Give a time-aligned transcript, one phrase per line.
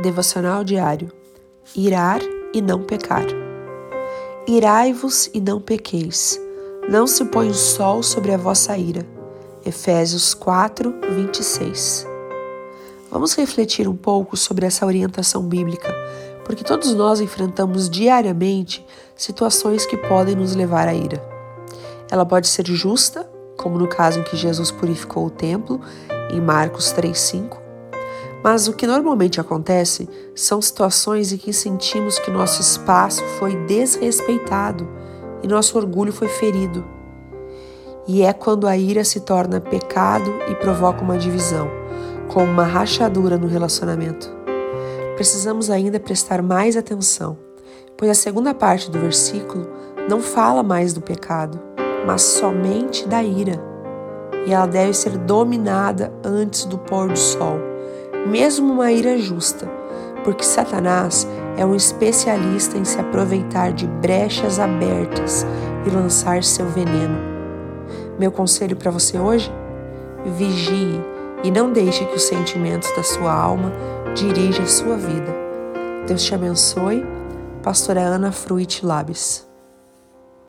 [0.00, 1.12] Devocional diário.
[1.76, 2.22] Irar
[2.54, 3.26] e não pecar.
[4.48, 6.40] Irai-vos e não pequeis.
[6.88, 9.06] Não se põe o sol sobre a vossa ira.
[9.64, 12.06] Efésios 4, 26.
[13.10, 15.94] Vamos refletir um pouco sobre essa orientação bíblica,
[16.46, 18.82] porque todos nós enfrentamos diariamente
[19.14, 21.22] situações que podem nos levar à ira.
[22.10, 25.78] Ela pode ser justa, como no caso em que Jesus purificou o templo,
[26.32, 27.59] em Marcos 3,5,
[28.42, 34.88] mas o que normalmente acontece são situações em que sentimos que nosso espaço foi desrespeitado
[35.42, 36.84] e nosso orgulho foi ferido.
[38.06, 41.70] E é quando a ira se torna pecado e provoca uma divisão,
[42.28, 44.30] com uma rachadura no relacionamento.
[45.16, 47.36] Precisamos ainda prestar mais atenção,
[47.96, 49.68] pois a segunda parte do versículo
[50.08, 51.60] não fala mais do pecado,
[52.06, 53.62] mas somente da ira.
[54.46, 57.69] E ela deve ser dominada antes do pôr do sol
[58.26, 59.66] mesmo uma ira justa,
[60.24, 65.46] porque Satanás é um especialista em se aproveitar de brechas abertas
[65.86, 67.18] e lançar seu veneno.
[68.18, 69.50] Meu conselho para você hoje?
[70.24, 71.00] Vigie
[71.42, 73.72] e não deixe que os sentimentos da sua alma
[74.14, 75.34] dirijam a sua vida.
[76.06, 77.04] Deus te abençoe.
[77.62, 79.49] Pastora Ana Fruit Labes.